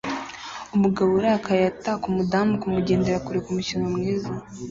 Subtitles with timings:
[0.75, 4.31] Umugabo urakaye ataka umudamu kumugenda kure kumukino mwiza